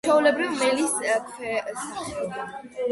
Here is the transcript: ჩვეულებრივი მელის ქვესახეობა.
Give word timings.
ჩვეულებრივი 0.07 0.55
მელის 0.61 0.95
ქვესახეობა. 0.95 2.51